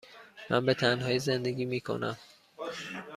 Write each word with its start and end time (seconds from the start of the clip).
من 0.49 0.65
به 0.65 0.73
تنهایی 0.73 1.19
زندگی 1.19 1.65
می 1.65 1.81
کنم. 1.81 2.17